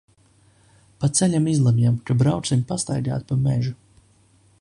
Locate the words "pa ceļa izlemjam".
1.03-1.99